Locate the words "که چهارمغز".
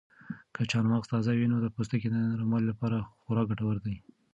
0.53-1.07